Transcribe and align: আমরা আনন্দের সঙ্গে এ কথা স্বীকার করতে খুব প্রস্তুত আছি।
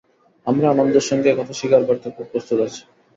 আমরা 0.47 0.65
আনন্দের 0.69 1.05
সঙ্গে 1.09 1.27
এ 1.29 1.37
কথা 1.39 1.53
স্বীকার 1.53 1.81
করতে 1.85 2.07
খুব 2.09 2.25
প্রস্তুত 2.31 2.59
আছি। 2.59 2.81